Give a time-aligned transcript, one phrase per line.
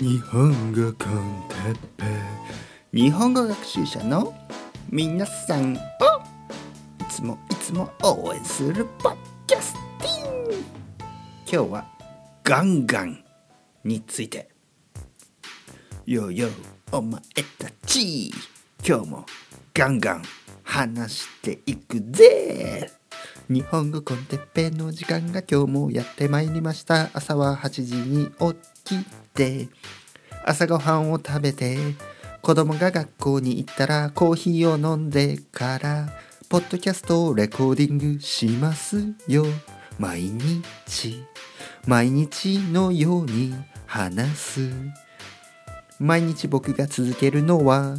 [0.00, 2.04] 日本語コンテッペ。
[2.92, 4.34] 日本語学習者の
[4.90, 5.78] 皆さんをい
[7.08, 10.64] つもいつも応援するポッキャスティン
[11.46, 11.86] 今日は
[12.42, 13.24] ガンガン
[13.84, 14.48] について。
[16.06, 16.48] よよ
[16.90, 17.20] お前
[17.60, 18.32] たち。
[18.84, 19.24] 今日も
[19.72, 20.22] ガンガン
[20.64, 22.90] 話していくぜ。
[23.48, 27.10] 日本語コンテッペの時間が今日もやってまいりました。
[27.12, 29.68] 朝は8時に起きて
[30.44, 31.76] 朝ごはんを食べて
[32.40, 36.08] 子供が学校に行ったらコーヒーを飲んでから
[36.48, 39.44] ポッドキャストをレコーディングしますよ。
[39.98, 41.24] 毎日。
[41.86, 43.54] 毎日のように
[43.86, 44.70] 話す。
[45.98, 47.96] 毎日僕が続けるのは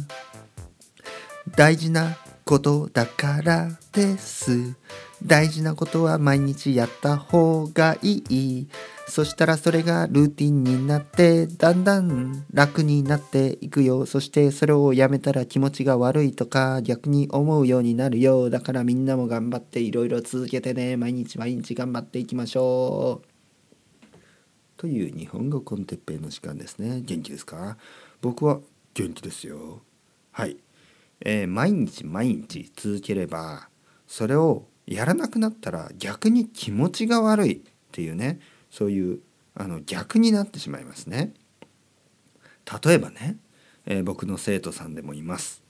[1.54, 2.16] 大事な
[2.46, 4.76] ことだからです。
[5.20, 8.68] 大事なことは毎日やった方がいい。
[9.08, 14.06] そしたらそれがルーティンになってだんだん楽になっていくよ。
[14.06, 20.96] そしてそれをやめたら気持ちが悪いとか逆に思うようになるよだからみんなも頑張っていろいろ続けてね。
[20.96, 23.26] 毎日毎日頑張っていきましょう。
[24.76, 27.00] という日本語コンテッペイの時間ですね。
[27.04, 27.76] 元気ですか？
[28.20, 28.60] 僕は
[28.94, 29.80] 元気ですよ。
[30.30, 30.58] はい。
[31.20, 33.68] えー、毎日毎日続ければ
[34.06, 39.20] それをやらなくなったら逆に気持ちが悪いっていうねそういう
[39.54, 41.32] あの逆になってしまいますね。
[42.84, 43.36] 例えばね、
[43.86, 45.62] えー、僕の生徒さんでもいます。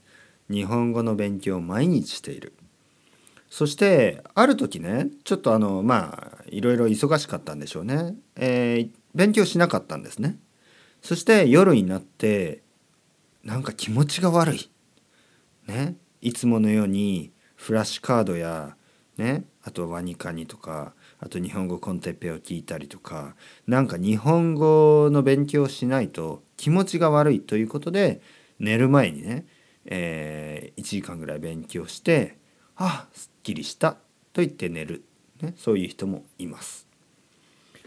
[0.51, 2.53] 日本語の勉強を毎日している。
[3.49, 10.37] そしてある時ねちょっとあのまあいろいろ忙しかったんでしょうね、えー、勉強しなかったんですね。
[11.01, 12.63] そして夜になって
[13.45, 14.71] なんか気持ちが悪い。
[15.67, 18.77] ね、いつものようにフラッシュカードや、
[19.17, 23.35] ね、あとワニカニとかあと日本語コンテッペを聞いたりとか
[23.67, 28.21] なんか日本語の勉強をしないと気持ちが悪いということで
[28.59, 29.47] 寝る前にね、
[29.87, 32.39] えー、1時間ぐらい勉強して
[32.77, 33.93] あすっきりした
[34.33, 35.05] と言って寝る、
[35.41, 36.87] ね、そういう人もいます。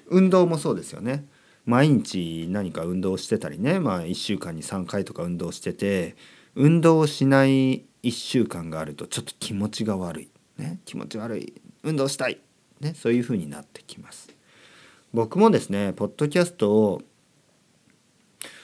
[0.07, 1.25] 運動もそうですよね
[1.65, 6.15] 毎日何か運動してたりね、まあ、1週間に3回とか運動してて
[6.59, 11.53] 運動をしない1週間があるとちょっと気持ちが悪い、ね、気持ち悪い。
[11.83, 12.37] 運動したい、
[12.81, 14.27] ね、そういうふうになってきます。
[15.13, 17.01] 僕もですねポッドキャストを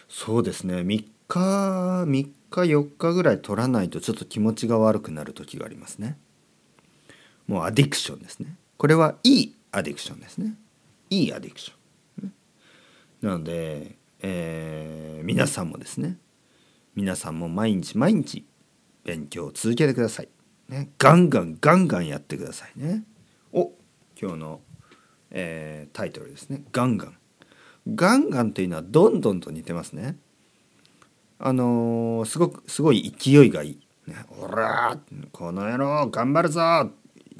[0.09, 0.81] そうですね。
[0.81, 6.17] 3日3日4日ぐらい取らないとちょっと気持ちが悪くなる時がありますね。
[7.47, 8.57] もうアディクションですね。
[8.75, 10.55] これはいいアディクションですね。
[11.09, 12.33] いいアディクション、
[13.21, 16.17] なので、えー、皆さんもですね
[16.95, 18.45] 皆さんも毎日毎日
[19.03, 20.29] 勉強を続けてください。
[20.69, 23.03] ね、ガンガンガンガンやってくださいね。
[23.51, 23.71] お
[24.19, 24.61] 今日の、
[25.31, 26.63] えー、タイトルですね。
[26.71, 27.17] ガンガン。
[27.93, 30.17] ガンガンというのはどんどんと似てますね。
[31.37, 33.79] あのー、すごくすごい勢いがいい。
[34.07, 34.97] ね、おら
[35.31, 36.91] この野郎頑張るぞ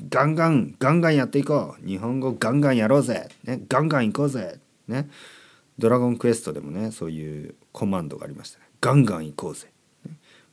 [0.10, 5.08] ガンガンガンガンやっていこう日本語ガンガンやろうぜ、ね、ガンガン行こうぜ、ね、
[5.78, 9.72] ドラゴンクエストでもねそういうコマンドがありましたねガンガン行こうぜ。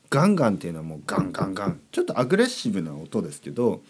[0.09, 1.83] ガンガンっていうのはもうガンガンガン。
[1.93, 3.83] ちょっとアグレッシブな音ですけど、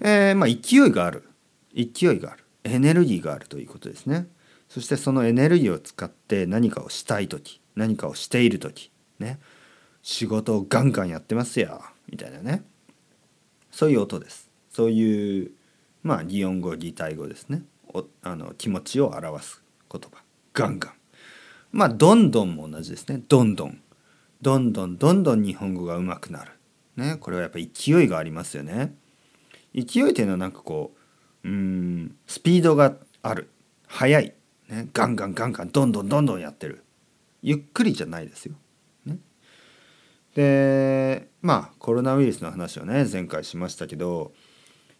[0.00, 1.28] えー、まあ勢いがある。
[1.74, 2.44] 勢いがある。
[2.62, 4.28] エネルギーがあるということですね。
[4.68, 9.40] そしてそのエネルギーを使って何かをしたい時何かをしている時ね。
[10.04, 11.82] 仕事をガンガンやってますよ。
[12.08, 12.62] みたいなね。
[13.72, 14.48] そういう音です。
[14.70, 15.50] そういう
[16.04, 17.64] まあ擬音語擬態語ですね。
[17.92, 20.22] おあの気持ちを表す言葉。
[20.52, 20.97] ガンガン。
[21.72, 23.22] まあどんどんも同じですね。
[23.28, 23.80] どんどん。
[24.40, 26.52] どんどんどんどん日本語が上手くなる。
[26.96, 27.16] ね。
[27.20, 28.94] これはやっぱ勢いがありますよね。
[29.74, 30.92] 勢いっていうのはなんかこ
[31.44, 33.48] ううんスピードがある。
[33.86, 34.34] 速い、
[34.68, 36.84] ね、ガンガンガンガンどんどんどんどんやってる。
[37.42, 38.54] ゆっくりじゃないですよ。
[39.06, 39.18] ね、
[40.34, 44.32] でまあコロナウイルスの話をね前回しましたけど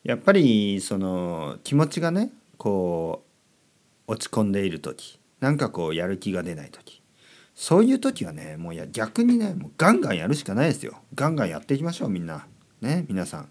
[0.04, 3.24] やっぱりその気持ちがねこ
[4.06, 5.18] う落ち込んでいる時。
[5.40, 7.02] なんかこうやる気が出ない時。
[7.54, 10.98] そういう時はねもうや逆にねもうガンガンやるしかないですよ。
[11.14, 12.46] ガンガンやっていきましょうみんな。
[12.80, 13.48] ね皆さん。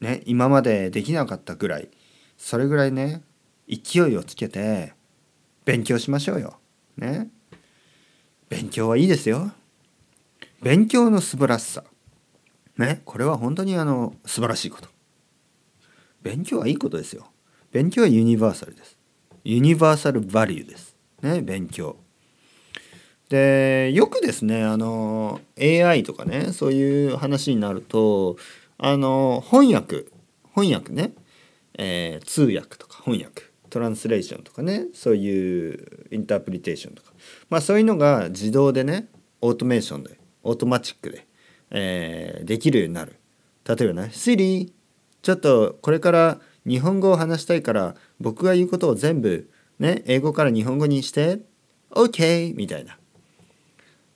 [0.00, 1.88] ね今までできなかったぐらい。
[2.36, 3.22] それぐらいね
[3.68, 4.92] 勢いをつけて
[5.64, 6.58] 勉強しましょうよ。
[6.96, 7.28] ね。
[8.48, 9.50] 勉強はいいですよ。
[10.62, 11.82] 勉強の素晴らしさ。
[12.78, 14.88] ねこれは本当にあの素晴らしいこと。
[16.22, 17.30] 勉強はいいことですよ。
[17.72, 18.96] 勉強はユニバーサルです。
[19.44, 20.95] ユニバーサルバリューです。
[21.22, 21.96] ね勉強。
[23.28, 28.36] でよくですねあの AI とかねそういう話になると
[28.78, 30.06] あの翻訳
[30.54, 31.12] 翻訳ね、
[31.76, 37.12] えー、通訳とか翻訳トランスレーションとかねそういうインタープリテーションとか
[37.50, 39.08] まあそういうのが自動でね
[39.40, 41.26] オートメーションでオートマチックで、
[41.70, 43.18] えー、できるようになる。
[43.68, 44.72] 例えばね「Siri
[45.22, 51.40] ちょっとこれから日本語を話したいから僕が言うことを全部ね英語から日本語にして
[51.90, 52.98] OK みたいな。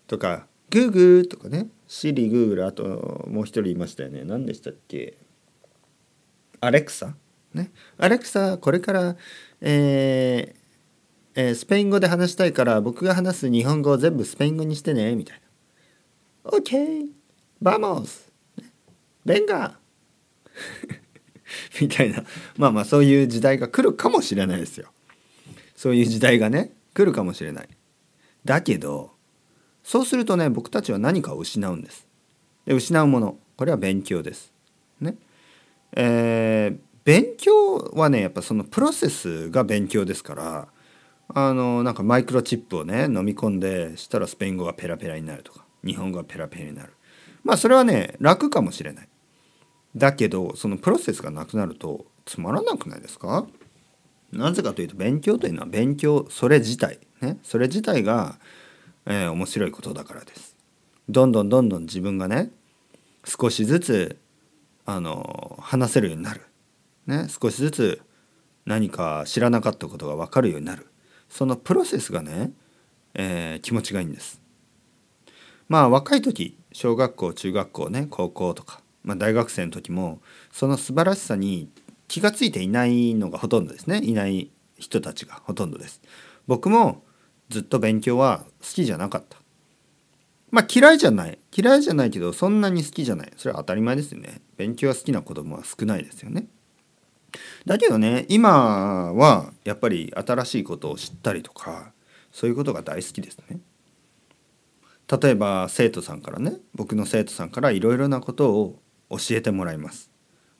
[0.07, 4.23] とか Google とかね Siri、Google あともう一人いましたよね。
[4.25, 5.17] 何でしたっけ？
[6.61, 7.15] アレクサ
[7.55, 7.71] ね。
[7.99, 9.17] アレクサこれから
[9.61, 10.61] えー
[11.35, 15.41] えー、スペイン語で話したいから僕が話す日本語を全部スペイン語にしてねみたい
[16.45, 16.51] な。
[16.51, 17.07] OK
[17.63, 19.79] vamos。Venga
[21.81, 22.25] みたいな。
[22.57, 24.93] まあまあそういう時代が来るかもしれないですよ。
[25.81, 27.69] そういう時代がね来るかもしれない。
[28.45, 29.13] だけど
[29.83, 32.07] そうするとね僕たちは何かを失うんです。
[32.67, 34.53] で失うものこれは勉強です。
[35.01, 35.17] ね。
[35.97, 40.69] えー、勉強はねやっぱそのプロセスが勉強ですから
[41.29, 46.93] あのなんかマイクロチップをね飲み込んでしたらスペイン語がペラペラになるとか日本語がペラペラになる。
[47.43, 49.09] まあそれはね楽かもしれない。
[49.97, 53.47] だけどそのプロセスがなくなるとつまらなくないですか？
[54.33, 58.39] なぜかというと勉強というのは勉強それ自体ねそれ自体が、
[59.07, 60.57] えー、面白いことだからです。
[61.09, 62.51] どんどんどんどん自分がね
[63.25, 64.19] 少しずつ
[64.87, 66.43] あの話せるようになる、
[67.07, 68.03] ね、少しずつ
[68.65, 70.87] 何か知らなかったことが分かるようになる。
[71.29, 72.53] そのプロセスがね、
[73.15, 74.41] えー、気持ちがいいんです。
[75.69, 80.21] まあ若い時小学校中学校ね高校とかまあ、大学生の時も
[80.53, 81.69] その素晴らしさに
[82.11, 84.01] 気が付いていないのがほとんどですね。
[84.03, 86.03] いない人たちがほとんどです。
[86.49, 87.05] 僕も
[87.51, 89.39] ずっと勉強は好きじゃなかった。
[90.51, 91.39] まあ嫌いじゃない。
[91.57, 93.33] 嫌いじゃないけどそんなに好きじゃない。
[93.37, 94.43] それは当たり前ですよね。
[94.57, 96.49] 勉強が好きな子供は少ないですよね。
[97.65, 101.93] だけどね今はやっぱり新しいことを知ったりとか
[102.33, 103.61] そういうことが大好きですね。
[105.23, 110.11] 例えば生徒さんからね僕の生徒さんからいろいろなことを教えてもらいます。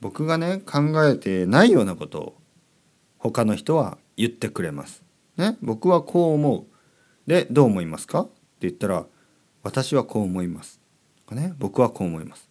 [0.01, 2.37] 僕がね考えてないようなことを
[3.19, 5.03] 他の人は言ってくれます。
[5.37, 6.67] ね、僕はこう思う。
[7.27, 8.23] でどう思いますか？
[8.23, 8.33] って
[8.63, 9.07] 言ったら
[9.63, 10.81] 私はこう思います。
[11.31, 12.49] ね、僕はこう思います。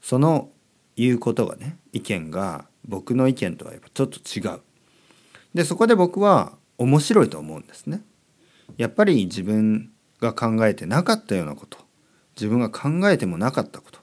[0.00, 0.50] その
[0.96, 4.60] 言うことがね意見が僕の意見とはやっぱちょっと違う。
[5.54, 8.02] でそこで僕は面白いと思うんですね。
[8.76, 9.90] やっぱり自分
[10.20, 11.78] が考えてなかったようなこと
[12.36, 14.00] 自分が考えてもなかったこと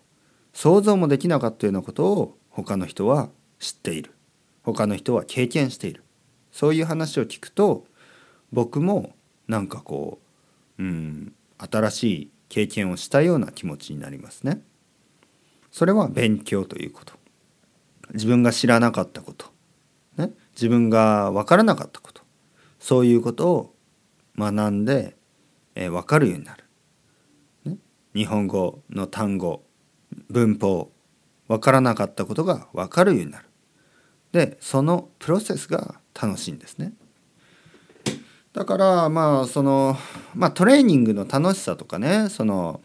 [0.53, 3.29] 想像もできなかったようなことを他の人は
[3.59, 4.13] 知っている。
[4.63, 6.03] 他の人は経験している。
[6.51, 7.85] そういう話を聞くと
[8.51, 9.13] 僕も
[9.47, 10.19] なんかこ
[10.77, 14.61] ううん新しい経験をしたような気持ちになりますね。
[15.71, 17.13] それは勉強ということ。
[18.13, 19.45] 自分が知らなかったこと、
[20.17, 22.23] ね、自分が分からなかったこと。
[22.79, 23.75] そういうことを
[24.37, 25.15] 学んで、
[25.75, 26.63] えー、分かるようになる、
[27.65, 27.77] ね、
[28.15, 29.63] 日本語の単語
[30.29, 30.91] 文法。
[31.49, 33.45] 分からなかったことが分かるようになる。
[34.31, 36.93] でそのプロセスが楽しいんですね。
[38.53, 39.97] だからまあその
[40.35, 42.81] まあトレーニングの楽しさとかねその、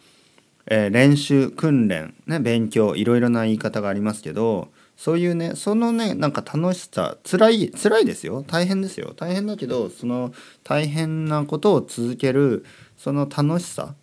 [0.67, 8.43] えー、練習訓練ね勉強いろいろな言い方がありますけどそういうねそのねなんか楽しさ辛い辛いですよ。
[8.47, 9.13] 大変ですよ。
[9.15, 10.33] 大変だけどその
[10.63, 12.65] 大変なことを続ける
[12.97, 13.95] その楽しさ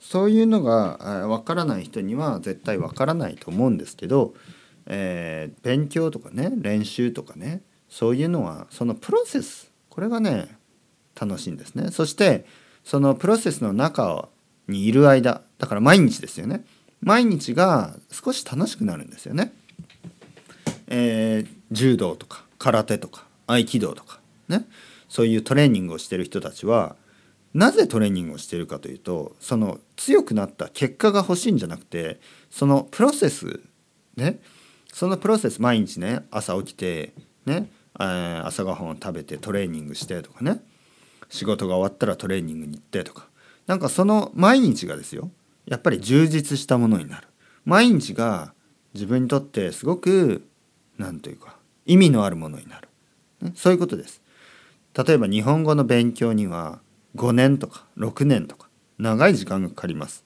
[0.00, 4.34] そういうのがわからない人には絶対わからないと思うんですけど、
[4.86, 10.56] えー、勉強とかね練習とかねそういうのはそのプロセスこれがね
[11.20, 12.46] 楽しいんですねそして
[12.82, 14.28] そのプロセスの中
[14.68, 16.64] にいる間だから毎日ですよね
[17.02, 19.52] 毎日が少し楽しくなるんですよね。
[20.88, 24.66] えー、柔道とか空手とか合気道とかね
[25.08, 26.96] そういうトレーニングをしてる人たちは
[27.54, 33.60] なぜトレーニングをしているかというとその強くなった結果が欲しいんじゃなくてそのプロセス
[34.16, 34.40] ね
[34.92, 37.12] そのプロセス毎日ね朝起きて
[37.46, 40.62] ね、朝ごはんを食べてトレーニングしてとかね
[41.28, 43.28] 仕事が終わったらトレーニングに行ってとか
[43.66, 45.30] なんかその毎日がですよ
[45.66, 47.28] やっぱり充実したものになる。
[47.64, 48.54] 毎日が
[48.94, 50.44] 自分にとってすごく
[50.98, 52.88] 何というか意味のあるものになる、
[53.42, 54.22] ね、そういうことです。
[54.94, 56.80] 例えば日本語の勉強には
[57.16, 60.24] 5年とか6年とか長い時間がかかります。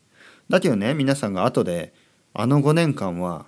[0.49, 1.95] だけどね皆さんが後で
[2.35, 3.47] あの5年間は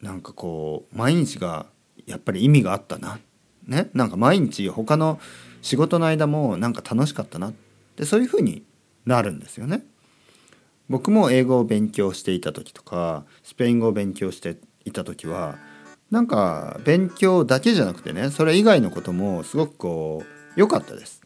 [0.00, 1.66] なんかこう毎日が
[2.06, 3.18] やっぱり意味があったな。
[3.66, 5.20] ねなんか毎日他の
[5.60, 7.52] 仕事の間もなんか楽しかったな。
[7.96, 8.62] でそういうふうに
[9.04, 9.82] なるんですよね。
[10.88, 15.58] 僕も英語を勉強していた時とかスペイン語を勉強していた時は
[16.10, 21.17] なんか勉強だけじゃなくてねそれ以外のこともすごくこう良かったです。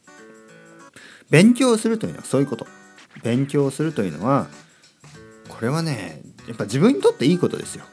[1.33, 2.67] 勉強するというのはそういうこと。
[3.23, 4.49] 勉強するというのは
[5.49, 7.85] これはねやっぱ自分にとっていいことですよ。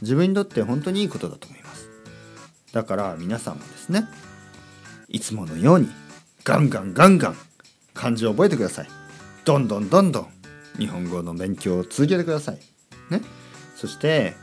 [0.00, 1.88] 自分にとって本当にいいことだと思います。
[2.72, 4.08] だから皆さんもですね
[5.08, 5.88] いつものように
[6.42, 7.36] ガンガンガンガン
[7.94, 8.88] 漢字を覚えてください。
[9.44, 10.28] どんどんどんどん
[10.78, 12.58] 日本語の勉強を続けてください。
[13.10, 13.20] ね。
[13.76, 14.34] そして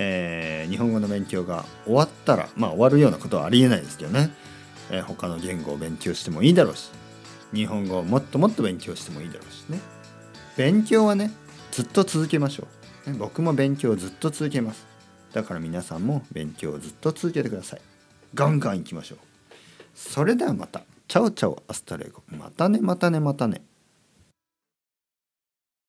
[0.00, 4.30] えー、日本語の勉強が終わったらまあ終わるようなことはありえないですけどね、
[4.92, 6.90] えー、他の言語を勉強してもいいだろうし
[7.52, 9.80] 日本語をもっともっと勉強してもいいだろうしね。
[10.56, 11.30] 勉強はね
[11.70, 12.66] ずっと続けましょ
[13.06, 14.86] う、ね、僕も勉強をずっと続けます。
[15.32, 17.80] だから皆さんも勉強をずっと続けてください。
[18.34, 19.18] ガンガンいきましょう。
[19.94, 20.82] それではまた。
[21.06, 22.22] Chao chao hasta luego。
[22.28, 23.62] またねまたねまたね。